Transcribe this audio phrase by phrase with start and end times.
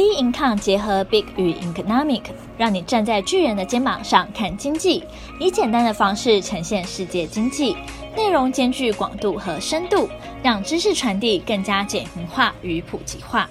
[0.00, 2.22] B Income 结合 Big 与 Economic，
[2.56, 5.04] 让你站在巨人的肩膀上看经济，
[5.38, 7.76] 以简单的方式呈现世界经济，
[8.16, 10.08] 内容兼具广度和深度，
[10.42, 13.50] 让知识传递更加简明化与普及化。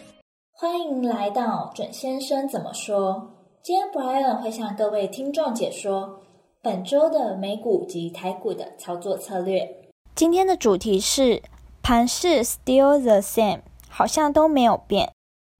[0.52, 3.29] 欢迎来到准先生怎么说？
[3.62, 6.20] 今天 Brian 会向各位听众解说
[6.63, 9.70] 本周的美股及台股的操作策略。
[10.16, 11.44] 今天的主题是
[11.84, 15.12] 盘势 Still the same，好像都没有变。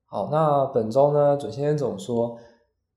[0.10, 2.38] 好，那本周呢，准先生怎么说？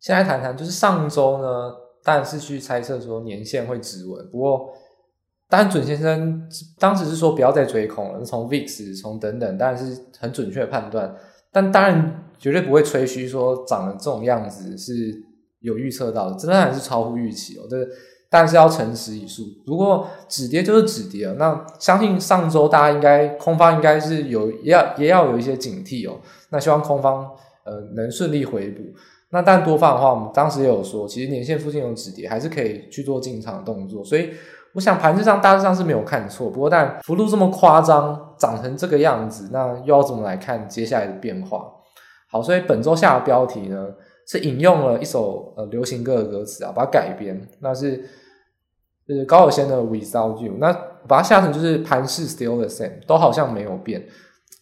[0.00, 4.70] 先来谈谈，就是上周呢，当然是去猜测说年线会止稳，不过，
[5.48, 6.42] 当然准先生
[6.78, 11.14] 当时是说不要再追空了，从 VIX 从等等，当然是很准确的判断。
[11.52, 15.22] 但当然绝对不会吹嘘说长了这种样子是
[15.60, 17.66] 有预测到的，这当然是超乎预期哦。
[17.68, 17.76] 这
[18.32, 19.42] 但是要诚实以述。
[19.66, 26.18] 不过止跌就是止跌了，那相信上周大家应该空方应该是有也要也要有一些警惕哦。
[26.48, 27.30] 那希望空方
[27.64, 28.82] 呃能顺利回补。
[29.28, 34.02] 那但多方的话，我们当时也有说，其实年线附近有止跌，还是可以去做进场的动作。
[34.02, 34.30] 所以
[34.72, 36.48] 我想盘子上大致上是没有看错。
[36.48, 41.70] 不过但幅度这么夸张，涨成这个样子，那又要怎么来看接下来的变化？
[42.30, 43.88] 好，所以本周下的标题呢
[44.26, 48.02] 是引用了一首呃流行歌的歌词啊，把它改编，那是
[49.06, 50.72] 就是高尔宣的 Without You，那
[51.06, 54.06] 把它下成就是盘势 Still the same，都好像没有变，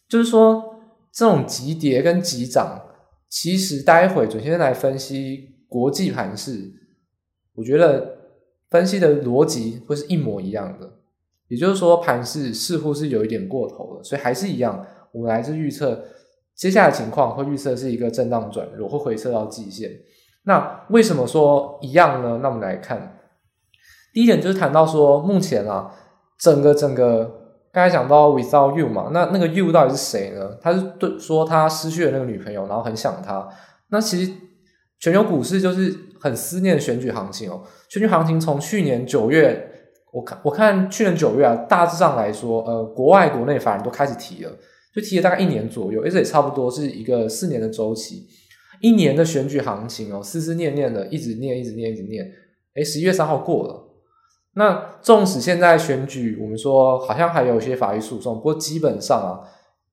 [0.08, 0.76] 就是说
[1.12, 2.86] 这种急跌跟急涨。
[3.28, 6.72] 其实待会准先生来分析国际盘势，
[7.54, 8.18] 我觉得
[8.70, 10.90] 分析的逻辑会是一模一样的。
[11.46, 16.04] 也就是说，盘势似乎是有一点过头了，所以还是一样，我们来自预测
[16.56, 19.88] 接下来的情况，会预测是一个震荡转弱，会回测到季线。
[20.42, 22.40] 那为什么说一样呢？
[22.42, 23.19] 那我们来看，
[24.12, 25.90] 第一点就是谈到说，目前啊，
[26.38, 27.38] 整个整个。
[27.72, 30.58] 刚才讲到 Without You 嘛，那那个 You 到底是谁呢？
[30.60, 33.48] 他是对说他失去了那个女朋友，然后很想她。
[33.90, 34.32] 那其实
[34.98, 37.62] 全球股市就是很思念选举行情哦。
[37.88, 39.70] 选举行情从去年九月，
[40.12, 44.50] 我看我看去年九月啊，大致上来说，呃，国外国内法人都开始提了，
[44.92, 48.26] 就提了大概一年左右，而且也差不多是一个四年的周期，
[48.80, 52.28] 一年的选举行情哦，思思念念的，一直念，一直念，一直念。
[52.74, 53.89] 诶，十一月三号过了。
[54.54, 59.38] 那纵使现在选举，我们说好像还有一些法律诉讼，不过基本上啊，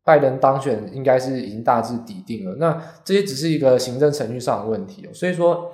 [0.04, 2.56] 拜登当选应该是已经大致底定了。
[2.56, 5.10] 那这些只是一个行政程序上的问题哦。
[5.14, 5.72] 所以说，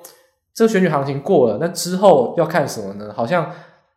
[0.53, 3.13] 这个选举行情过了，那之后要看什么呢？
[3.15, 3.49] 好像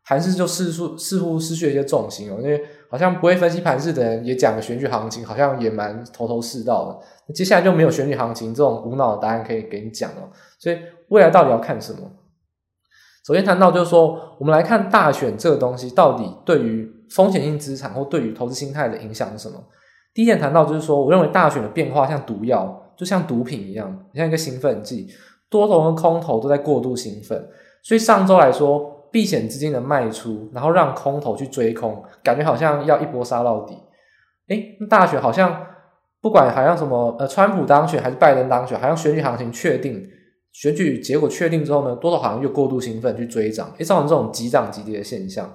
[0.05, 6.89] 盘势就似乎似乎失去了一些重心哦，因为好像不会分析盘势的人也讲了选举行情，好像也蛮头头是道
[7.27, 7.33] 的。
[7.35, 10.31] 接下来就没有选举行情这种无脑的答案可以给你讲了。
[10.61, 12.09] 所以未来到底要看什么？
[13.27, 19.59] 首先谈到就是说，我们来看大选这个东西到底对于风险性资产或对于投资心态的影响是什么？
[20.15, 25.09] 第一点谈到就是说，我认为大选的变化像毒药，就像毒品一样，像一个兴奋剂，
[25.51, 27.49] 多头和空头都在过度兴奋，
[27.83, 33.77] 所以上周来说，避险资金的卖出，然后让空头去追空，感觉好像要一波杀到底。
[34.51, 35.67] 诶，大选好像
[36.23, 40.01] 不管好像什么，呃，川普当选还是拜登当选，好像选举行情确定。
[40.59, 45.55] 选举结果确定之后呢，多头好像又过度兴奋去追涨，诶，造成这种急涨急跌的现象。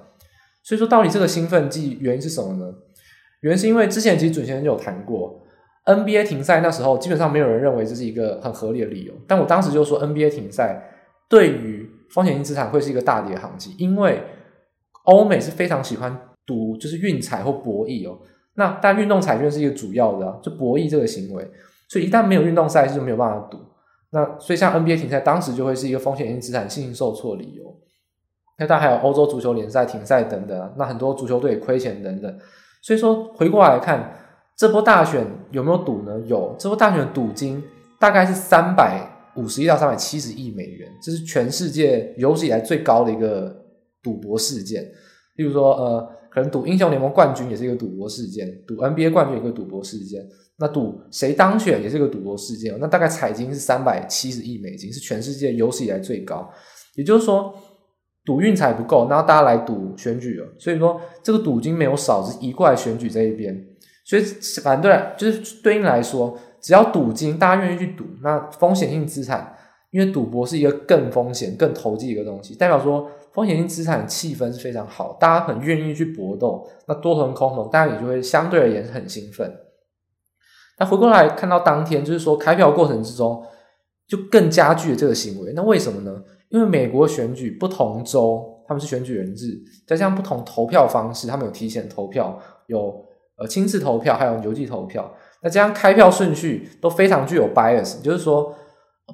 [0.62, 2.72] 所以说，到底这个兴奋剂原因是什么呢？
[3.40, 5.42] 原因是因为之前其实准先生就有谈过
[5.86, 10.80] ，NBA 停赛那时候基本上没有人认为这是一个很合理的理由，但我当时就说 NBA 停赛
[11.28, 14.22] 对于风险性资产会是一个大跌行情，因为
[15.06, 18.16] 欧美是非常喜欢赌，就是运彩或博弈哦。
[18.54, 21.44] 那但运动彩券是一个主要的，就博弈这个行为，
[21.88, 23.58] 所以一旦没有运动赛事就没有办法赌。
[24.12, 27.64] 那所以像 NBA 停赛，当时就会是一个风险性资产信心受挫的理由。
[28.58, 32.38] 那当然还有欧洲足球联赛停赛等等，那很多足球队亏钱等等。
[32.82, 34.14] 所以说回过来看，
[34.56, 36.20] 这波大选有没有赌呢？
[36.26, 37.64] 有，这波大选的赌金
[37.98, 39.00] 大概是三百
[39.36, 43.64] 五十亿到三百七十亿美元，这是全世界有史以来最高的一个
[44.02, 44.84] 赌博事件。
[45.36, 50.22] 例如说，呃，可能赌英雄联盟冠军也是一个赌博事件，赌 NBA 冠军也是一个赌博事件。
[50.58, 56.48] 那赌谁当选也是一个赌博事件，那大概彩金是三百七十亿美金，是全世界有史以来最高。
[56.94, 57.52] 也就是说，
[58.24, 63.66] 赌运彩不够，然后大家来赌选举了，所以说这个赌金没有少，是移过来选举这一边。
[64.04, 64.22] 所以
[64.62, 69.54] 反对就是对应来说，只要赌金大家愿意去赌，那风险性资产，
[69.92, 79.54] 因为赌博是一个更风险、更投机一个东西，代表说风险性资产的气氛是非常好，大家很愿意去搏斗，那多头空头，大家也就会相对而言很兴奋。
[80.78, 83.44] 那回过来看到当天，就是说开票过程之中，
[84.08, 85.52] 就更加剧了这个行为。
[85.54, 86.22] 那为什么呢？
[86.48, 93.04] 因为美国选举不同州他们是选举人制，再加上不同投票方式，他们有提前投票，有
[93.36, 95.14] 呃亲自投票，还有邮寄投票。
[95.42, 98.54] 那这样开票顺序都非常具有 bias，就是说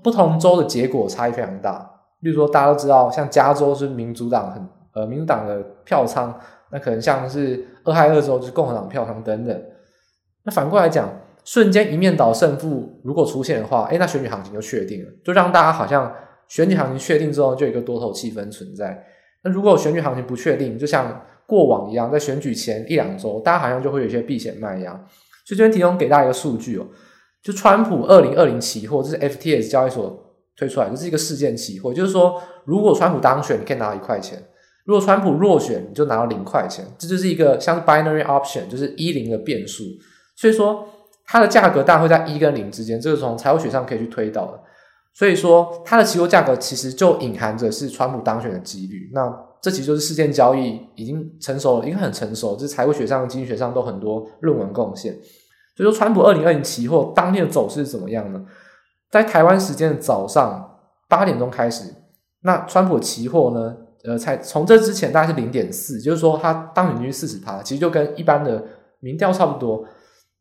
[0.02, 1.90] 不同州的结果差异非常大。
[2.20, 6.36] 例如说，大家都知道，像加州是民主党很呃民主党的票仓，
[6.72, 9.62] 那可能像是俄亥俄州就是共和党票仓等等。
[10.44, 11.08] 那反过来讲，
[11.44, 16.12] 瞬间一面倒胜负如果出现的话，哎，那选举行情就确定了，就让大家好像
[16.48, 19.04] 选举行情确定之后就有一个多头气氛存在。
[19.44, 24.92] 那如果选举行情不确定，就像过往一样，在选举前一两周，大家好像就会有一些避险卖压。
[25.46, 26.86] 就这边提供给大家一个数据哦，
[27.42, 34.38] 就川普二零二零期货，这是 FTS 交易所推出来的，这是一个事件期货，就是说，如果川普当选，你可以拿到一块钱；
[34.84, 36.84] 如果川普落选，你就拿到零块钱。
[36.98, 39.84] 这就是一个像是 binary option，就是一零的变数。
[40.36, 40.84] 所以说，
[41.24, 44.60] 它的价格大概会在一跟零之间，这个从财务学上可以去推导的。
[45.14, 49.10] 所以说，它的期货价格其实就隐含着是川普当选的几率。
[49.12, 55.16] 那这其实就是事件交易已经成熟了，已经很成熟，就是财务学上、经济学上都很多论文贡献。
[55.78, 58.44] 所以说，川普二零二零期货当天的走势是怎么样呢？
[59.12, 60.68] 在台湾时间的早上
[61.08, 61.94] 八点钟开始，
[62.42, 68.60] 那川普期货呢，呃，才从这之前大概是零点四，就是说他当选率四十趴，其实就跟一般的
[68.98, 69.84] 民调差不多。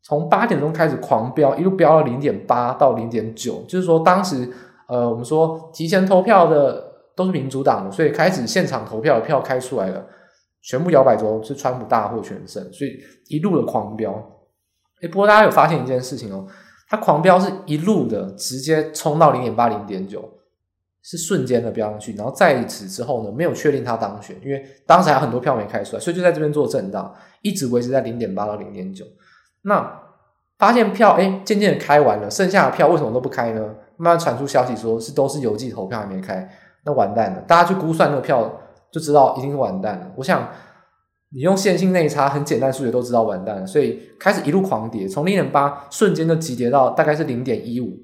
[0.02, 4.48] 从八点钟开始狂飙，一路飙到零点八到零点九，就是说当时
[4.88, 6.88] 呃，我们说提前投票的。
[7.18, 10.06] 都是民主党，所以开始现场投票的票开出来了，
[10.62, 12.92] 全部摇摆州是川普大获全胜，所以
[13.28, 14.14] 一路的狂飙。
[15.02, 16.46] 哎，不过大家有发现一件事情哦，
[16.88, 20.28] 它狂飙是一路的直接冲到零点八、零点九，
[21.02, 29.04] 是瞬间的飙上去，然后在此之后呢，没有确定他当选，因为当时还有很多票没开出来，所以就在这边做震荡，一直维持在零点八到零点九。
[29.62, 30.00] 那
[30.58, 33.60] 发现票哎，渐渐的开完了，剩下的票为什么都不开呢？
[33.96, 36.48] 慢慢传出消息说是都是邮寄投票还没开。
[36.84, 38.50] 那完蛋了，大家去估算那个票
[38.90, 40.06] 就知道一定是完蛋了。
[40.16, 40.48] 我想
[41.34, 47.96] 你用线性内差很简单数学都知道完蛋了，所以开始一路狂跌，从零点八瞬间就急跌到大概是零点一五，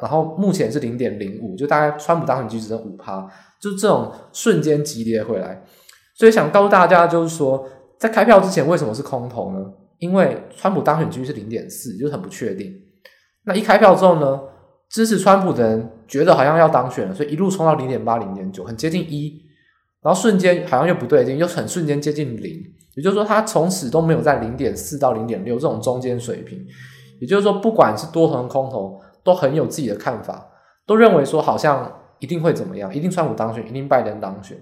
[0.00, 3.28] 然后目前是零点零五，就大概川普当选几率只剩五趴，
[3.60, 5.62] 就这种瞬间急跌回来。
[6.16, 7.64] 所以想告诉大家就是说，
[7.98, 9.58] 在开票之前为什么是空头呢？
[9.98, 12.72] 因为川普当选几率是零点四，就是很不确定。
[13.44, 14.40] 那一开票之后呢？
[14.90, 19.42] 支持川普的人觉得好像要当选了，所以一路冲到零点八、零点九，很接近一，
[20.04, 22.62] 然后瞬间好像又不对劲，又很瞬间接近零，
[22.94, 26.62] 也就是说，它从此都没有在零点四到零点六这种中间水平。
[27.20, 30.46] 也就是说，不管是多头空头，都很有自己的看法，
[30.86, 34.54] 都认为说好像一定会怎么样，一定川普当选，一定拜登当选。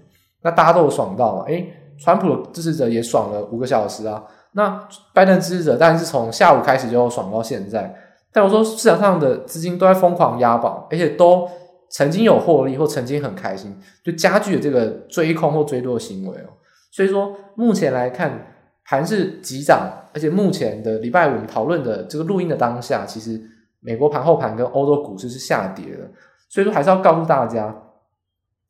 [0.43, 1.45] 那大家都有爽到嘛？
[1.47, 1.67] 诶，
[1.99, 4.23] 川普的支持者也爽了五个小时啊。
[4.53, 7.93] 那拜登支持者，但是从下午开始就爽到现在。
[8.33, 11.49] 但我说市场上的资金都在疯狂押宝，而且都
[11.93, 16.49] 曾经有获利或曾经很开心，就加剧了这个追空或追多的行为哦。
[16.91, 18.55] 所以说目前来看
[18.85, 23.39] 盘是急涨，而且目前的礼拜五讨论的这个录音的当下，其实
[23.81, 26.11] 美国盘后盘跟欧洲股市是下跌的。
[26.49, 27.75] 所以说还是要告诉大家，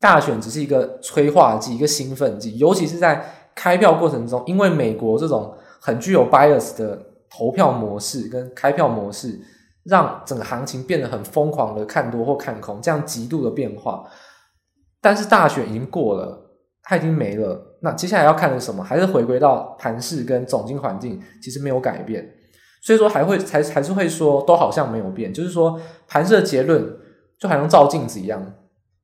[0.01, 9.39] 大选只是一个催化剂，一个兴奋剂，尤其是在开票过程中，因为美国这种很具有 bias 的投票模式跟开票模式。
[9.83, 14.03] 让整个行情变得很疯狂的看多或看空，这样极度的变化。
[15.01, 16.51] 但是大选已经过了，
[16.83, 17.77] 它已经没了。
[17.81, 18.81] 那接下来要看的是什么？
[18.81, 22.25] 还是回归到盘势跟总经环境，其实没有改变。
[22.81, 25.33] 所以说还会才还是会说，都好像没有变。
[25.33, 25.77] 就是说
[26.07, 26.97] 盘势的结论
[27.37, 28.53] 就好像照镜子一样，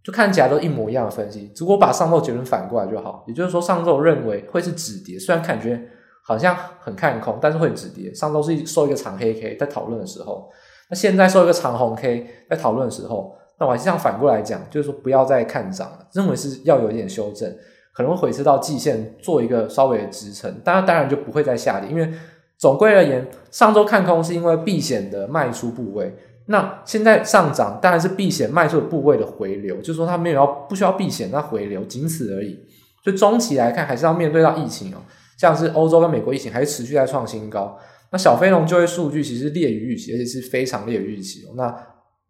[0.02, 1.50] 就看起来都一模一样的分析。
[1.50, 3.26] 只不过把上周结论反过来就好。
[3.28, 5.86] 也就是说上周认为会是止跌，虽然感觉
[6.24, 8.14] 好像很看空，但是会止跌。
[8.14, 10.50] 上周是收一个长黑 K，在讨论的时候。
[10.90, 17.54] 那现在收一个长红 K，在讨论的时候，那我还是这样反过来讲，就是说不要再看涨了，认为是要有一点修正，
[17.94, 22.12] 可能会回撤到季线做一个稍微的支撑，当然当然就不会再下跌，因为
[22.58, 26.14] 总归而言，上周看空是因为避险的卖出部位，
[26.48, 32.60] 那现在上涨当然是避险卖出的部位的回流，就是说它没有要不需要避险，那回流仅此而已。
[33.04, 34.98] 所以中期来看，还是要面对到疫情哦，
[35.38, 37.78] 像是欧洲跟美国疫情还是持续在创新高。
[38.12, 41.44] 那小非农就业数据其实劣于预期，而且是非常劣于预期。
[41.56, 41.72] 那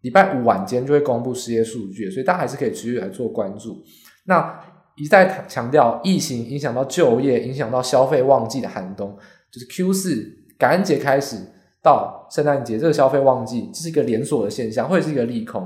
[0.01, 3.81] 礼拜五晚间就会公布失业数据，所以大家还是可以持续来做关注。
[4.25, 4.59] 那
[4.97, 9.17] 一再强调，疫情影响到就业，影响到消费旺季的寒冬，
[9.51, 11.37] 就是 Q 四感恩节开始
[11.81, 15.61] 到圣诞节这个消费旺季，这是一个连锁的现象，会是一个利空。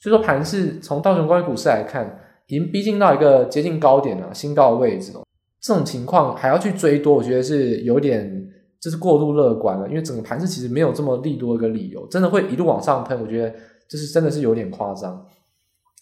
[0.00, 5.12] 所以说，盘势从道琼工业股市来看，已经逼近到一个接近高点了，新高的位置。
[5.60, 8.46] 这种情况还要去追多，我觉得是有点。
[8.80, 13.50] 这是过度乐观了，因为整个盘势其实没有这么利多一个理由，真的会一路往上喷，我觉得
[13.88, 15.26] 就是真的是有点夸张。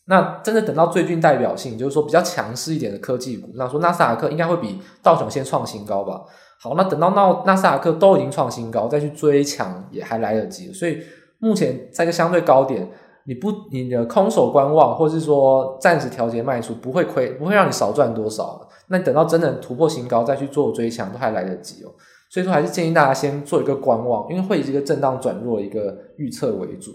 [0.08, 6.22] 那真的等到最具代表性，就是说比较强势一点的科技股，那说纳斯达克应该会比道琼先创新高吧？
[6.60, 10.72] 好，那等到纳纳斯达克都已经创新高，再去追强也还来得及。
[10.72, 10.98] 所以
[11.38, 12.88] 目前在一个相对高点，
[13.26, 18.68] 你不你的空手观望，或是说暂时调节卖出，不会亏，不会让你少赚多少。
[18.88, 21.90] 那等到真的突破新高再去做追强，都还来得及哦。
[22.28, 26.92] 所以说，还是建议大家先做一个观望，因为会以这个震荡转弱一个预测为主。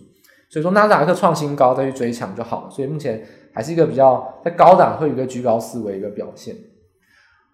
[0.50, 2.70] 所以说，纳斯达克创新高再去追强就好了。
[2.70, 6.54] 所以目前还是一个比较在高档会有一个居高思维一个表现。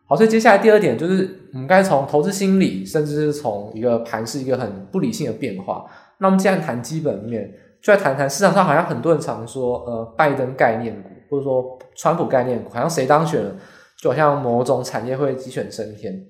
[0.08, 5.86] 好，所以接下来第二点就是，我们该从投资心理，甚至是从一个盘是一个很不理性的变化。
[6.18, 13.56] 那我们既然谈基本面，就来谈谈市场上好像很多人常说，呃，拜登概念股，或者说川普概念股，好像谁当选了，
[14.02, 16.26] 就好像某种产业会鸡犬升天。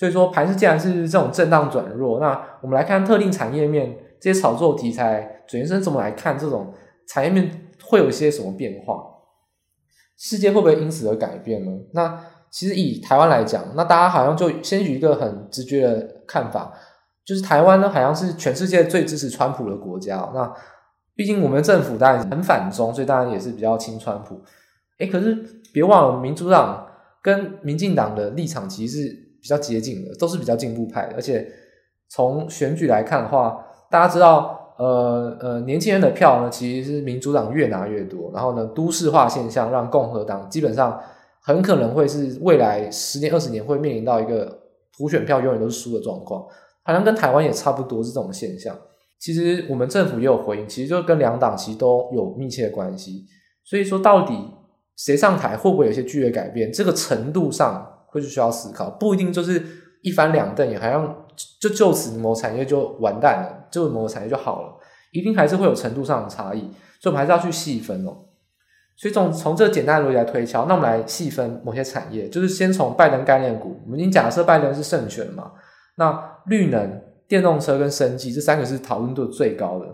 [0.00, 6.72] 所以说，盘势既然是这种震荡转弱，那我们来看特定产业面这些炒作题材，准先生怎么来看这种
[7.06, 8.98] 产业面会有一些什么变化？
[10.16, 11.70] 世界会不会因此而改变呢？
[11.92, 12.18] 那
[12.50, 16.72] 其实以台湾来讲，那大家好像就先举一个很直觉的看法，
[17.22, 20.16] 就是台湾呢好像是全世界最支持川普的国家。
[20.32, 20.50] 那
[21.14, 24.40] 毕竟我们政府当然很反中，所以当然也是比较亲川普。
[24.98, 25.34] 诶，可是
[25.74, 26.86] 别忘了，民主党
[27.20, 29.29] 跟民进党的立场其实是。
[29.40, 31.46] 比较接近的，都是比较进步派的，而且
[32.08, 41.00] 从选举来看的话，大家知道，呃呃，年轻人的票呢，其实是民主党越拿越多，然后呢，都市化现象让共和党基本上
[41.42, 44.60] 很可能会是未来十年、二十年会面临到一个
[44.98, 46.44] 普选票永远都是输的状况，
[46.82, 48.76] 好像跟台湾也差不多是这种现象。
[49.18, 53.24] 其实我们政府也有回应，其实就跟两党其实都有密切的关系，
[53.64, 54.34] 所以说到底
[54.96, 57.89] 谁上台会不会有些剧烈改变，这个程度上。
[58.10, 59.64] 会是需要思考，不一定就是
[60.02, 61.24] 一翻两瞪眼，好像
[61.58, 64.72] 就就此某产业就完蛋了，就某个产业就好了，
[65.12, 66.60] 一定还是会有程度上的差异，
[67.00, 68.16] 所以我们还是要去细分哦。
[68.96, 75.52] 所以从从这个简单的逻辑来推敲，那我们来细分某些产业，就是先从拜登概念股，我们已经假设拜登是胜选嘛，
[75.94, 79.86] 那绿能、电动车跟生技这三个是讨论度最高的，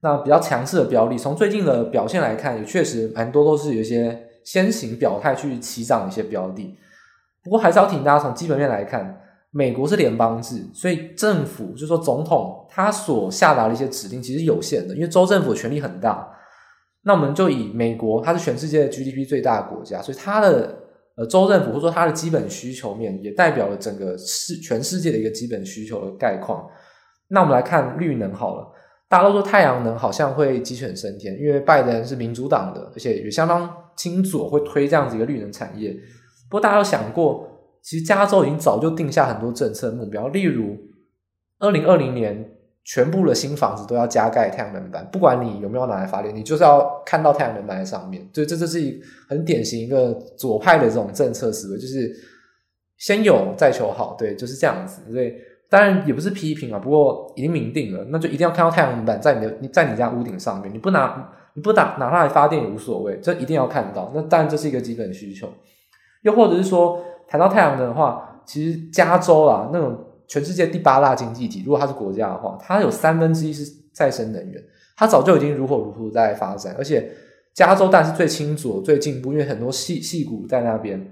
[0.00, 6.76] 那比较强势的标的，从最近的表现来看，也确实蛮多都是有一些先行表态去起涨的一些标的。
[7.44, 16.28] 不过还是要提醒大家，从基本面来看，美国是联邦制，所以政府就是说总统他所下达的一些指令其实有限的，因为州政府权力很大。
[17.02, 20.76] 那我们就以美国，它是全世界 GDP 最大的国家，所以它的
[21.16, 26.68] 呃州政府或者说它的基本需求面也代表了整个世全世界的一个基本需求的概况。
[27.28, 28.66] 那我们来看绿能好了，
[29.08, 35.96] 大家都说太阳能好像会鸡犬升天，因为拜登是民主党的，而且也相当亲左，会推这样子一个绿能产业。
[36.48, 37.48] 不过大家有想过，
[37.82, 40.76] 其实加州已经早就定下很多政策目标，例如
[41.58, 42.52] 二零二零年
[42.84, 48.26] 全部的新房子都要加盖太阳能板，不管你有没有拿来发电，你就是要看到太阳能板在上面。
[48.32, 52.10] 对，这这是一很典型一个左派的这种政策思维，就是
[52.96, 55.02] 先有再求好，对，就是这样子。
[55.12, 55.34] 所以
[55.68, 64.10] 当然也不是批评啊，不过已经明定了，那就一定要看到太阳能板在你的在你家屋顶上面，你不拿你不拿拿它来发电也无所谓，这一定要看到。
[64.14, 65.46] 那当然这是一个基本需求。
[66.28, 74.62] 又或者是说，谈到太阳能的话，其实加州啊，那种全世界第八大经济体，如果它是国家的话，它有三分之一是再生能源，
[74.96, 76.74] 它早就已经如火如荼在发展。
[76.76, 77.10] 而且
[77.54, 81.10] 加州当然是最清楚、最进步，因为很多细细谷在那边。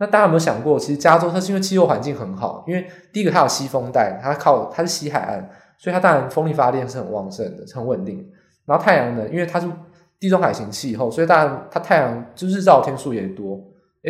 [0.00, 8.24] 那大家有没有想过，其实加州它是因为气候环境很好，因为第一个它有西风带，它靠它是西海岸，所以它当然风力发电是很旺盛的，很稳定。
[8.64, 9.66] 然后太阳能，因为它是
[10.20, 13.60] 地中海型气候，所以当然它太阳就日照天数也多。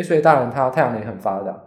[0.03, 1.63] 所以当然，它太阳能很发达。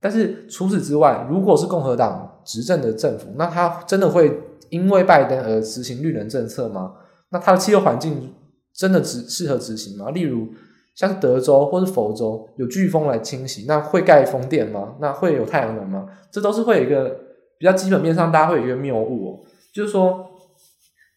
[0.00, 6.94] 但是除此之外，如果是共和党执政的政府，那他真的会因为拜登而执行绿能政策吗？
[7.30, 8.32] 那它的气候环境
[8.72, 10.10] 真的只适合执行吗？
[10.10, 10.48] 例如
[10.94, 14.94] 像是德州或是佛州有飓风来侵袭，那会盖风电吗？
[15.00, 16.06] 那会有太阳能吗？
[16.30, 17.14] 这都是会有一个
[17.58, 19.40] 比较基本面上，大家会有一个谬误哦，
[19.74, 20.30] 就是说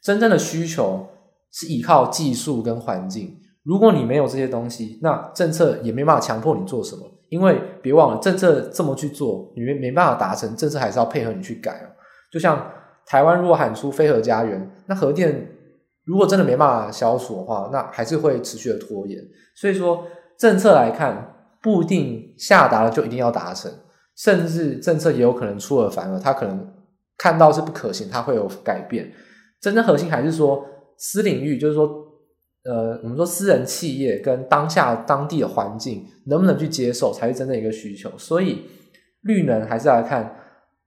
[0.03, 1.07] 真正的需求
[1.51, 3.37] 是依靠技术跟环境。
[3.63, 11.87] 如果你没有这些东西，那政策也没办法强迫你做什么，因为别忘了，政策这么去做，你没没办法达成，政策还是要配合你去改哦。
[12.29, 12.69] 就像
[13.05, 15.49] 台湾如果喊出非核家园，那核电
[16.03, 19.17] 如果真的没办法消除的话，那还是会持续的拖延。
[19.55, 20.03] 所以说，
[20.37, 23.71] 政策来看，不一定下达了就一定要达成，
[24.17, 26.69] 甚至政策也有可能出尔反尔，他可能
[27.17, 29.09] 看到是不可行，他会有改变。
[29.61, 30.65] 真正核心还是说
[30.97, 32.02] 私领域，就是说。
[32.65, 38.09] 呃，我们说私人企业跟当下当地的环境能不能去接受，才是真正一个需求。
[38.17, 38.63] 所以
[39.21, 40.35] 绿能还是来看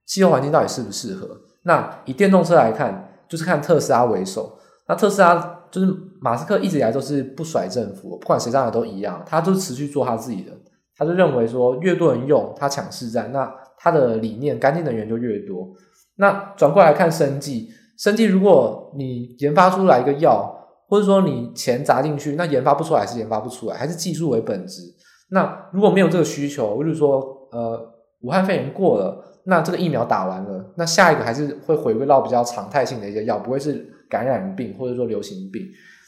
[0.06, 1.28] 气候环境到底适不适合。
[1.64, 4.58] 那以电动车来看，就是看特斯拉为首。
[4.88, 10.52] 那特斯拉就是马斯克一直以来都是不甩政府，不管谁上来都一样，他都持续做他自己的。
[10.96, 15.68] 他就认为说，越多人用，他抢市占，那他的理念干净能源就越多。
[16.16, 17.68] 那转过来看生技，
[17.98, 20.55] 生技如果你研发出来一个药，
[20.88, 24.82] 或者说你钱砸进去，那研发不出来是研发不出来，还是技术为本质。
[25.30, 35.62] 那如果没有这个需求，比如说呃武汉肺炎过了，那这个疫苗打完了，那下一个还是会回归到比较常态性的一些药，不会是感染病或者说流行病。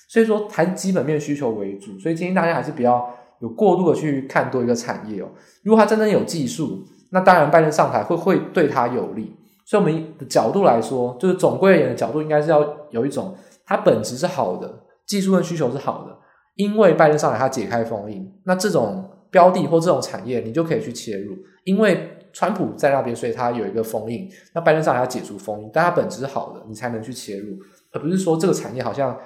[0.09, 1.99] 所以说还基本面需求为主。
[1.99, 3.09] 所以建议大家还是不要
[3.41, 5.29] 有过度的去看多一个产业哦。
[5.63, 9.35] 如果它真的有技术，那当然拜登上台会会对它有利。
[9.67, 13.35] 所以我们的角度来说，就是总归而言的角度，应该是要有一种
[13.69, 16.17] 它本质是好的，技术跟需求是好的。
[16.57, 21.37] 因为拜登上来，他解开封印，那这种标的或这种产业，你就可以去切入。
[21.63, 24.29] 因为川普在那边，所以他有一个封印。
[24.55, 27.57] 那拜登上来要解除封印，但它本质是好的，你才能去切入，
[27.93, 29.17] 而不是说这个产业好像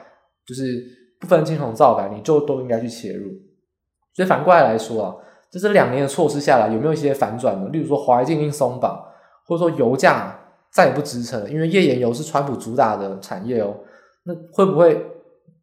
[0.44, 0.84] 就是
[1.18, 3.30] 不分青红皂白，你就都应该去切入。
[4.14, 5.14] 所以反过来来说啊，
[5.50, 7.70] 这这两年的措施下来，有没有一些反转呢？
[7.70, 9.02] 例如说，华为禁令松绑，
[9.46, 10.38] 或者说油价
[10.70, 13.74] 再也不支撑了，因为页岩油是川普主打的产业哦。
[14.24, 15.04] 那会不会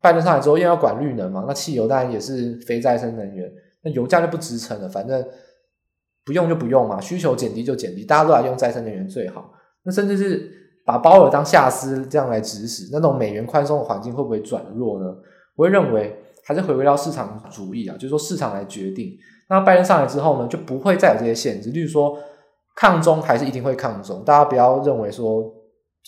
[0.01, 1.45] 拜登上来之后，又要管绿能嘛？
[1.47, 3.51] 那汽油当然也是非再生能源，
[3.83, 4.87] 那油价就不支撑了。
[4.87, 5.25] 反正
[6.25, 9.51] 不用就不用嘛，需求减低就减低，大家都来用再生能源最好。
[9.83, 10.51] 那甚至是
[10.85, 15.13] 把鲍尔当下司这样来指使，那种美元宽松的环境会不会转弱呢？
[15.55, 19.17] 我会认为还是回归到市场主义啊，就是说市场来决定。
[19.49, 22.17] 那拜登上来之后呢，就不会再有这些限制，例如说
[22.75, 25.43] 抗中还是一定会抗中，大家不要认为说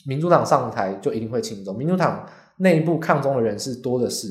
[0.06, 2.26] 民主党上台就一定会轻中，民主党。
[2.62, 4.28] 内部抗中的人士多的是，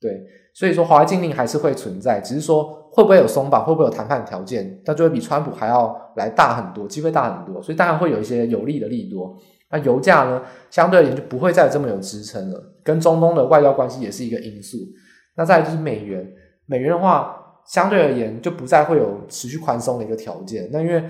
[0.00, 0.22] 对，
[0.52, 9.34] 所以说华为禁令还是会存在，只是说会不会有松绑，会不会有谈判条件，那就会比川普还要来大很多，机会大很多，所以当然会有一些有利的利多。
[9.70, 14.76] 那油价呢，相对而言就不会再这么有支撑了，跟中东的外交关系也是一个因素。
[15.36, 16.26] 那再来就是美元，
[16.66, 17.34] 美元的话，
[17.66, 21.02] 相对而言就不再会有持续宽松的一个条件，那因为。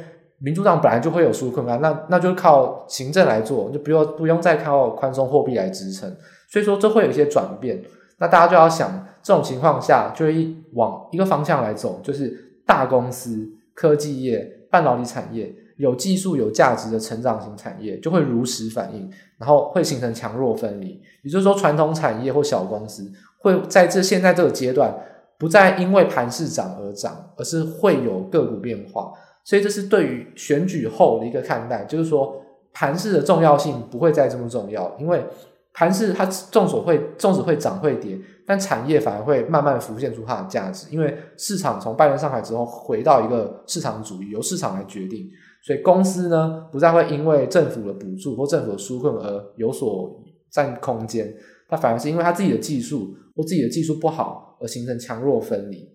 [0.43, 6.11] 民主党本来就会有纾困啊，那那就靠行政来做，就不用不用再靠宽松货币来支撑，
[6.51, 7.83] 所以说这会有一些转变。
[8.19, 21.01] 那大家就要想，这种情况下就会往一个方向来走，就是大公司、科技业、半导体产业、有技术、有价值的成长型产业就会如实反应，然后会形成强弱分离。
[21.23, 24.95] 也就是说，传统产业或小公司会在这现在这个阶段
[25.39, 29.11] 不再因为盘势涨而涨，而是会有个股变化。
[29.45, 32.43] 所以这是对于选举后的一个看待，就是说
[32.75, 35.25] 盘势的重要性不会再这么重要，因为
[35.73, 45.29] 盘势它纵所会纵使会涨会跌，但产业反而会慢慢浮现出它的价值，因为市场从拜登上台之后回到一个市场主义，由市场来决定，
[45.65, 51.33] 所以公司呢不再会因为政府的补助或政府的纾困而有所占空间，
[51.69, 55.89] 它反而是因为它自己的技术或自己的技术不好而形成强弱分离。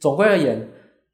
[0.00, 0.68] 总归而言。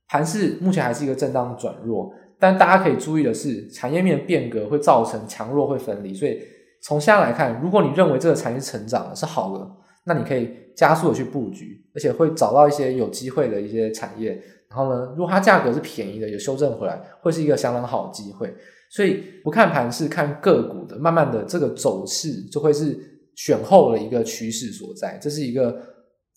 [0.09, 6.15] 盘势目前还是一个震荡转弱，但大家可以注意的是，产业面变革会造成强弱会分离。
[6.15, 6.39] 所以
[6.83, 9.69] 从现在来看，如果你认为这个产业成长的是好的，
[10.05, 14.41] 那你可以加速的去布局，而且会找到一些有机会的一些产业。
[14.69, 18.55] 然后呢，如果它价格是便宜的，有修正回来，会是一个相当好的机会。
[18.91, 22.97] 所以不看盘是，看个股的，慢慢的这个走势就会是
[23.35, 25.19] 选后的一个趋势所在。
[25.21, 25.77] 这是一个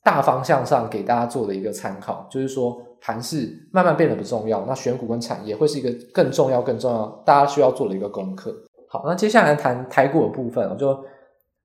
[0.03, 2.81] 大方向上给大家做的一个参考，就是说。
[3.01, 8.53] 盘势慢慢变得不重要，那选股跟产业会是一个更重要、更重要，大家需要做的一个功课。
[8.89, 10.87] 好，那接下来谈台股的部分，我就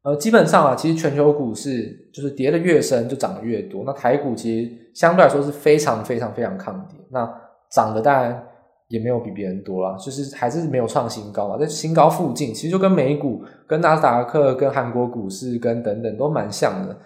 [0.03, 3.83] 呃，基本上啊，其实全球股市就是跌得越深就涨得越多。
[3.87, 7.27] 那台股其实相对来说是非常非常非常抗跌，那
[7.71, 8.47] 涨的当然
[8.89, 16.97] 也没有比别人多啦，就是还是没有创新高嘛，在新高附近，其实就跟美股、跟纳斯达克、跟韩国股市、跟等等都蛮像的。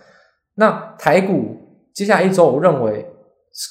[0.57, 1.57] 那台股
[1.95, 3.07] 接下来一周，我认为。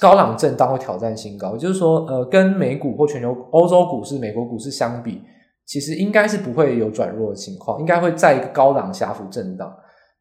[0.01, 5.21] 高朗震荡会挑战新高，就是说，呃，跟美股或全球欧洲股市、美国股市相比，
[5.67, 9.71] 其实应该是不会有转弱的情况，应该会在一个高档狭幅震荡，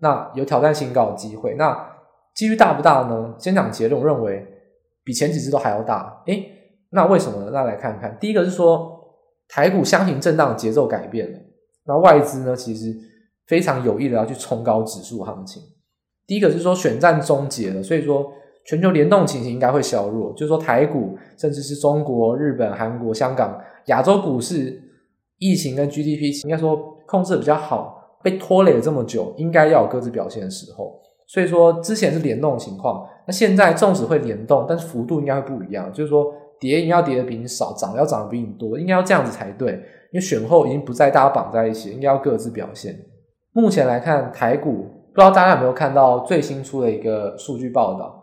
[0.00, 1.54] 那有挑战新高的机会。
[1.54, 1.74] 那
[2.34, 3.34] 几率大不大呢？
[3.38, 4.44] 先讲结论，我认为
[5.04, 6.22] 比前几次都还要大。
[6.26, 6.44] 诶，
[6.90, 7.50] 那为什么呢？
[7.52, 9.00] 那来看看，第一个是说
[9.48, 11.38] 台股箱型震荡的节奏改变了，
[11.86, 12.94] 那外资呢其实
[13.46, 15.62] 非常有意的要去冲高指数行情。
[16.26, 18.32] 第一个是说选战终结了，所以说。
[18.68, 24.82] 全球联动情形应该会削弱，就是说台股，甚至是中国、日本、韩国、香港、亚洲股市，
[25.38, 31.00] 疫情跟 GDP 应该说控制的比较好，被拖累了这么久，应该要有各自表现的时候。
[31.28, 39.72] 所以说之前是联动的情况，那现在纵使会联动，但是幅度应该会不一样，就是说跌应该要跌的比你少，涨要涨的比你多，应该要这样子才对。
[40.12, 42.96] 因为选后已经不再大家绑在一起，应该要各自表现。
[43.52, 44.70] 目前来看台股，
[45.12, 48.22] 不知道大家有没有看到最新出的一个数据报道。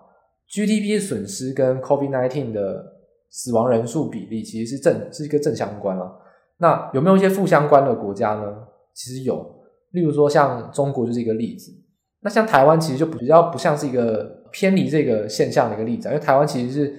[0.49, 2.83] GDP 损失跟 COVID-19 的
[3.29, 6.09] 死亡人数比例其实是正是一个正相关啊。
[6.57, 8.53] 那有没有一些负相关的国家呢？
[8.93, 9.45] 其实有，
[9.91, 11.71] 例如说像中国就是一个例子。
[12.21, 16.93] 那像台湾其实就比较不像是一个偏离这个现象的一个例子，因为台湾其实是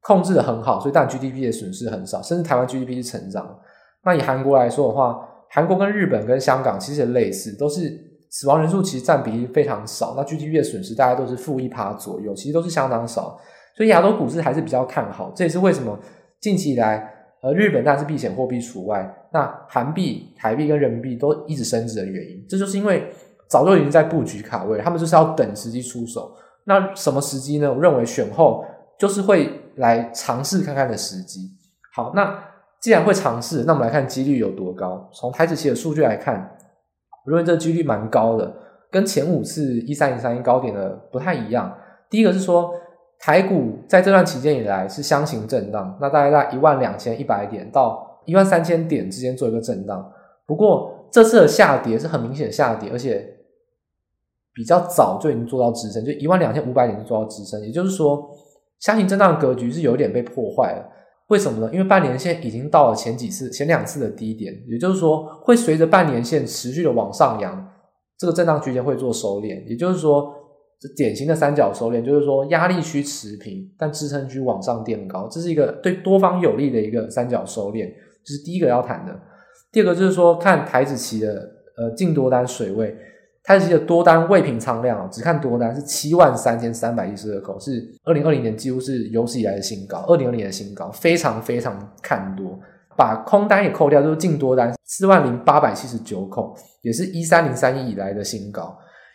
[0.00, 3.58] 控制的很好，所以但 GDP 的损失很少，甚至台湾 GDP 是成长。
[4.04, 7.92] 那以韩国来说的话，韩国跟日本跟香港其实也类似，都是
[8.30, 13.38] 死亡人数其实占比非常少，那 GDP 的损失大概都是负一趴左右，其实都是相当少。
[13.76, 15.98] 所以亚洲股市还是比较看好，这也是为什么
[16.40, 17.13] 近期以来，
[17.44, 23.06] 呃，日本当然是避险货币除外，那韩币、台币跟人民币都一直升值的原因，这就是因为
[23.46, 26.34] 早就已经在布局卡位，他们就是要等时机出手。
[26.64, 27.70] 那什么时机呢？
[27.70, 28.64] 我认为选后
[28.98, 31.50] 就是会来尝试看看的时机。
[31.94, 32.42] 好，那。
[32.80, 35.08] 既然会尝试，那我们来看几率有多高。
[35.10, 36.54] 从台指期的数据来看，
[37.24, 38.54] 我认为这几率蛮高的，
[38.90, 41.74] 跟前五次一三零三一高点的不太一样。
[42.10, 42.74] 第一个是说，
[43.24, 50.12] 台股在这段期间以来是箱型震荡，那大概在一万两千一百点到一万三千点之间做一个震荡。
[50.46, 53.26] 不过这次的下跌是很明显的下跌，而且
[54.52, 57.58] 比较早就已经做到支撑，就一万两千五百点就做到支撑。
[57.62, 58.28] 也就是说，
[58.80, 60.86] 箱型震荡格局是有点被破坏了。
[61.28, 61.72] 为什么呢？
[61.72, 67.66] 因为半年线已经到了前几次、前两次的低点，也就是说，会随着半年线持续的往上扬，
[68.18, 69.66] 这个震荡区间会做收敛。
[69.66, 70.30] 也就是说，
[70.96, 77.88] 典型的三角收敛，就是说压力区持平，但支撑区往上垫高，这是一个对多方有利的一个三角收敛。
[78.24, 79.14] 这是第一个要谈的。
[79.70, 81.28] 第二个就是说，看台指期的
[81.76, 82.96] 呃净多单水位。
[83.42, 92.58] 台指期的多单未平仓量只看多单是七万三千三百一十二口，是二零二零年几乎是有史以来的新高，二零二零年的新高，非常非常看多。
[92.96, 98.74] 把空单也扣掉，就是净多单四万零八百七十九口，也是一三零三一以来的新高。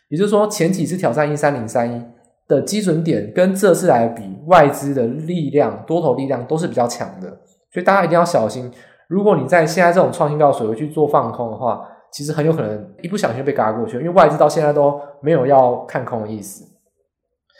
[0.09, 2.03] 也就是说，前几次挑战一三零三一
[2.47, 7.29] 的基准点，跟这次来比，外资的力量、多头力量都是比较强的，
[7.71, 8.71] 所以大家一定要小心。
[9.07, 16.65] 如果你在现在这种创新高水位去做放空的话，其实很有可能一不小心被嘎过去，因为外资到现在都没有要看空的意思。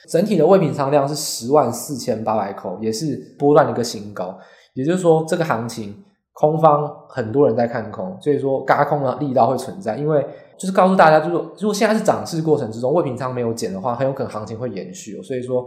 [0.09, 4.35] 整体的未平仓量是十万四千八百口，也是波段的一个新高。
[4.73, 5.95] 也就是说，这个行情
[6.33, 9.97] 空方很多人在看空，所以说嘎空的力道会存在。
[9.97, 10.25] 因为
[10.59, 15.21] 就是告诉大家，就是说如果现在是涨势过程之中，未平仓没有减的话，很有可能行情会延续。
[15.23, 15.65] 所以说，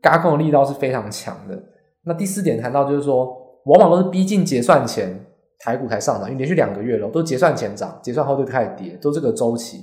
[0.00, 1.58] 嘎空的力道是非常强的。
[2.04, 3.26] 那第四点谈到就是说，
[3.66, 5.24] 往往都是逼近结算前。
[5.64, 9.78] 台股才上涨，因为连续两个月了，都结算前涨，结算后就开始跌，都这个周期。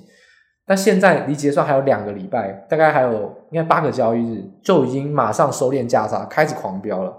[0.67, 7.09] 但现在离结算还有两个礼拜，大概还有应该八个交易日，就已经马上收敛价差，开始狂飙了。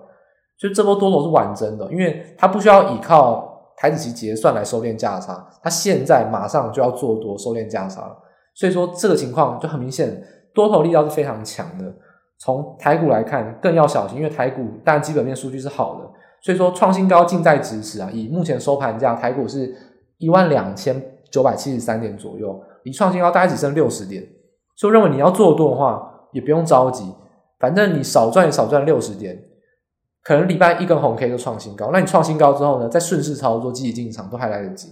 [0.59, 3.50] 所以这波多头是完真的，因为它不需要依靠
[3.81, 8.14] 台子期结算来收敛价差，它现在马上就要做多收敛价差了。
[8.53, 11.90] 所以说这个情况就很明显，多头力道是非常强的。
[12.38, 16.11] 从台股来看更要小心，因为台股当然基本面数据是好的。
[16.43, 18.11] 所以说创新高近在咫尺啊！
[18.12, 19.75] 以目前收盘价，台股是
[20.19, 24.23] 一万两千九百七十三点左右，离创新高大概只剩六十点。
[24.77, 27.14] 所以我认为你要做多的话，也不用着急，
[27.59, 29.38] 反正你少赚也少赚六十点，
[30.23, 31.91] 可能礼拜一根红 K 就创新高。
[31.93, 34.89] 那你创新高之后呢，再顺势操作积极进场都还来得及，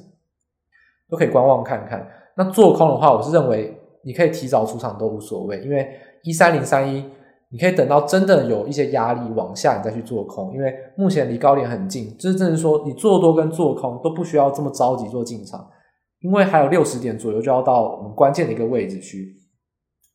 [1.08, 2.06] 都可以观望看看。
[2.36, 5.88] 那做空的话，我是认为你可以提早出场都无所谓，因为
[6.22, 7.04] 一三零三一。
[7.50, 15.66] 你可以等到真的有一些压力往下，你再去做空，因为目前离高点很近，就是正是说你做多跟做空都不需要这么着急做进场，
[16.20, 19.34] 因为还有六十点左右就要到我们关键的一个位置去，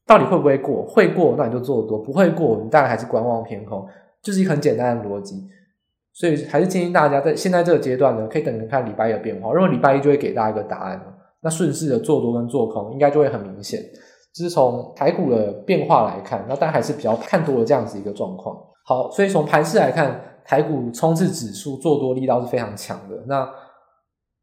[0.06, 0.86] 到底会不会过？
[0.86, 3.84] 会过那你就做多，不会过你当然还是观望偏空，
[4.24, 5.36] 就是一个很简单的逻辑。
[6.14, 11.00] 所以还是建议大家在现在这个阶段呢，可以等着看礼拜一的变化，如果礼拜一就会给大家一个答案，
[11.42, 13.82] 那顺势的做多跟做空应该就会很明显。
[14.34, 18.56] 就是从台股的变化来看，那当然还是比较看多的这样子一个状况。
[18.86, 23.16] 好，所以从盘势来看，台股冲刺指数做多力道是非常强的。
[23.28, 23.48] 那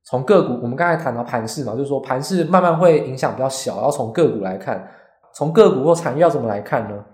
[0.04, 3.76] 从个股，我们刚才谈到盘势嘛，就是说盘势慢慢会影响比较小。
[3.76, 4.88] 然后从个股来看，
[5.34, 7.04] 从个股或产业要怎么来看呢？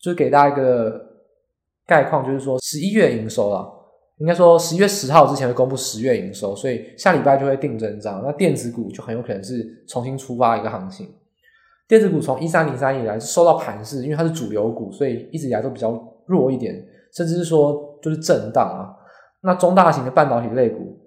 [0.00, 1.00] 就是给大家一个
[1.86, 3.66] 概况，就是说十一月营收啦，
[4.18, 8.22] 应该说十一月十号之前会公布十月营收，所以下礼拜就会定增长。
[8.24, 11.08] 那电子股就很有可能是重新出发一个行情。
[11.88, 15.92] 电子股从一三零三以来是受到盘势，因为它是主流股，所以一直以来都比较
[16.26, 16.74] 弱一点，
[17.14, 18.90] 甚至是说就是震荡啊。
[19.42, 20.98] 那中大型的半导体类股，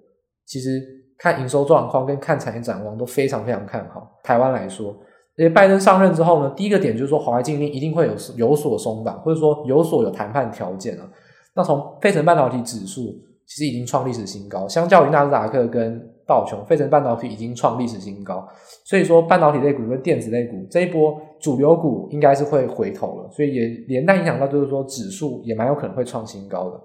[0.46, 0.80] 其实
[1.18, 4.18] 看营收状况跟看产业展望都非常非常看好。
[4.22, 4.96] 台湾来说，
[5.40, 11.08] 而且拜登上任之后呢，第一个点就是说，华为禁令一定会有有所松绑，或者说有所有谈判条件啊。
[11.56, 13.00] 那从费城半导体指数
[13.46, 18.46] 其实已经创历史新高，相较于纳斯达克跟道琼，费城半导体已经创历史新高，
[18.84, 26.78] 所以说半导体类股跟电子类股这一波主流股应该是会回头了，所以也连带影响到就是说指数也蛮有可能会创新高的。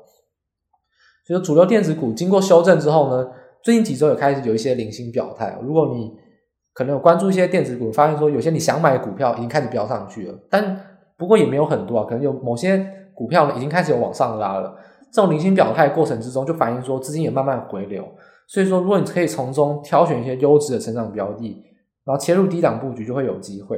[1.28, 3.28] 就是主流电子股经过修正之后呢，
[3.62, 5.60] 最近几周也开始有一些零星表态。
[5.62, 6.12] 如果你
[6.76, 10.78] 可能有关注一些电子股，发现说有些你想买的股票已经开始飙上去了，但
[11.18, 14.78] 不过也没有很多啊，可能有某些股票已经开始有往上拉了。
[15.12, 18.06] 这种零星表态过程之中，就反映说资金也慢慢回流。
[18.48, 21.64] 所以说，如果你可以从中挑选一些优质的成长标的，
[22.04, 23.78] 然后切入低档布局，就会有机会。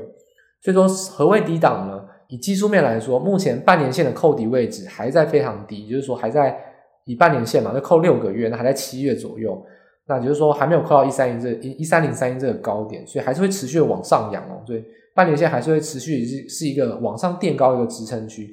[0.61, 2.03] 所以说，何谓低档呢？
[2.29, 6.57] 以技术面来说，目前半年线的扣底位置还在非常低，就是说还在
[7.05, 9.63] 以半年线嘛，就扣六个月，那还在七月左右，
[10.07, 14.63] 那就是说还没有扣到一三一这一一三零三一这个高点，所以还是会持续的往上扬哦。
[14.65, 18.49] 所以半年线还是会持续是是一个往上垫高一个支撑区。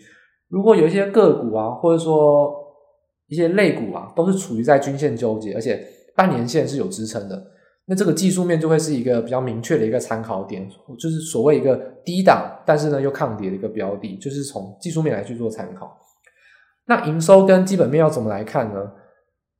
[0.48, 2.52] 如果有一些个股啊，或者说
[3.28, 5.84] 一些类股啊，都是处于在均线纠结，而且
[6.16, 7.50] 半年线是有支撑的。
[7.86, 10.66] 那这个技术面就会是一个比较明确的一个参考点，
[10.98, 15.94] 就是所谓一个低档，但是呢又抗跌的一个标的，就是从技术面来去做参考。
[16.86, 18.90] 那营收跟基本面要怎么来看呢？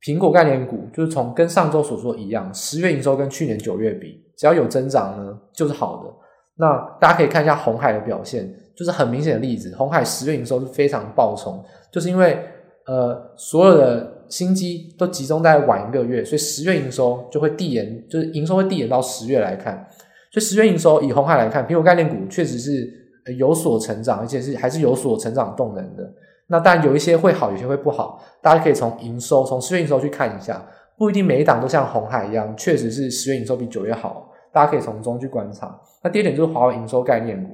[0.05, 6.13] 苹果概念股就是从跟上周所说一样，十月营收跟去年九月比，只要有增长呢就是好的。
[6.57, 12.39] 那大家可以看一下红海的表现，就是很明显的例子，红海十月营收是非常暴冲，就是因为
[12.85, 14.11] 呃所有的。
[14.27, 19.87] 新机都集中在晚一个月，所以十月营收就会递延，就是营收会递延到十月来看。
[20.31, 22.91] 所以十月营收以红海来看，苹果概念股确实是
[23.37, 26.11] 有所成长，而且是还是有所成长动能的。
[26.47, 30.61] 那当然有一些会好，有些会不好，大家可以从营收，从十月营收去看一下，
[30.97, 35.79] 不一定每一档都像红海一样，确实是十月营收比九月好，大家可以从中去观察。
[36.03, 37.49] 那第二点就是华为营收概念股，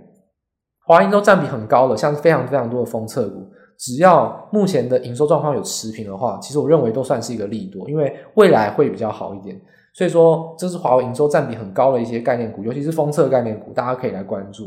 [0.86, 3.49] 华为营收占比很高的，像是非常非常多的封测股。
[3.77, 9.60] 只要目前的营收状况有持平的话，其实我认为都算是一个利多，因为未来会比较好一点。
[9.93, 14.65] 所以说，这是华为营收占比很高的一些概念股，尤其是封测概念股，大家可以来关注。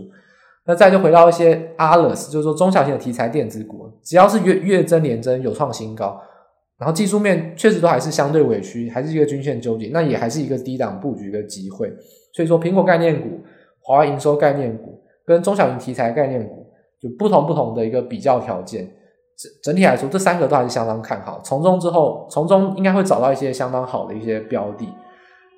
[0.67, 6.19] 那再就回到一些 Others，就是说中小型的题材电子股，只要是月月增年增有创新高，
[6.79, 11.93] 然后技术面确实都还是相对委屈，还是一个均线纠结，那也还是一个低档布局的机会。
[12.33, 13.41] 所以说，苹果概念股、
[13.83, 16.67] 华为营收概念股跟中小型题材概念股，
[17.01, 18.91] 就不同不同的一个比较条件。
[19.37, 21.41] 整整体来说，这三个都还是相当看好。
[21.45, 24.89] 从中之后，从中应该会找到一些相当好的一些标的。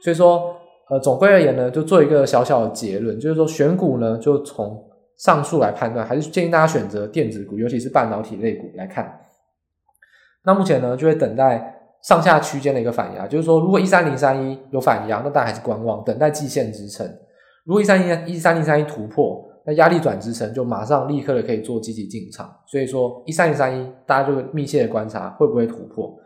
[0.02, 0.54] 所以说，
[0.90, 4.82] 呃，总归而言呢，就做一个小小的结论，就是说选股呢，就从
[5.16, 9.20] 上述来判断，还是建议大家选择电子股，尤其是半导体类股来看。
[10.44, 17.06] 那目前呢，就会等待上下区间的一个反压，就是说，如果一三零三一有反压，那大家还是观望，等待季线支撑。
[17.64, 26.16] 如果一三零一三零三一突破，那压力转支撑就马上立刻的可以做积极进场，所以说一三零三一，大家就密切的观察会不会突破。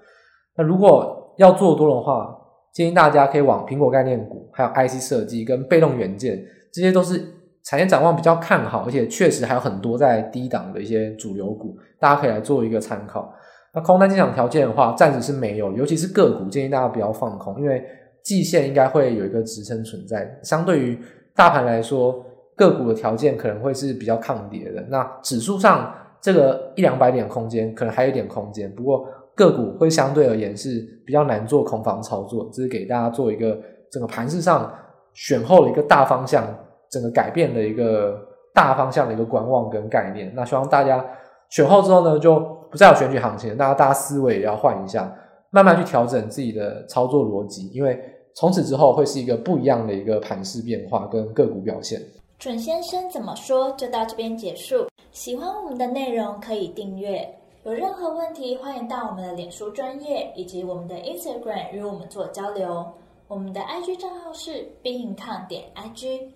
[0.56, 2.36] 那如果要做多的话，
[2.74, 7.18] 建议大家可以往苹果概念股、还有 IC 设计跟被动元件，这些都是
[7.64, 13.32] 产业展望比较看好，而且确实还有很多在低档的一些主流股，大家可以来做一个参考。
[13.74, 17.84] 那空单进场条件的话，暂时是没有，尤其是个股，建议大家不要放空，因为
[18.22, 20.98] 季线应该会有一个支撑存在，相对于
[21.34, 22.24] 大盘来说。
[22.56, 33.58] 个股的条件可能会是比较抗跌的，那指数上这个一两百点空间可能还有一点空间，不过个股会相对而言是比较难做空方操作，这是给大家做一个
[33.90, 34.70] 整个盘势上
[35.14, 36.46] 选后的一个大方向，
[36.90, 38.20] 整个改变的一个
[38.52, 40.32] 大方向的一个观望跟概念。
[40.34, 41.04] 那希望大家
[41.48, 45.12] 选后之后呢，就不再有选举行情，大家大家思维也要换一下，
[45.50, 47.98] 慢慢去调整自己的操作逻辑，因为
[48.34, 52.00] 从此之后会是一个不一样的一个盘势变化跟个股表现。
[52.38, 54.86] 准先生怎么说就到这边结束。
[55.10, 57.28] 喜欢我们的内容可以订阅，
[57.64, 62.86] 有任何问题欢迎到我们的脸书专业以及我们的 Instagram 与我们做交流。
[63.26, 66.28] 我们的 IG 账号是 bincon 点 IG。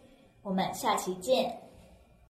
[0.45, 1.64] 我们下期见。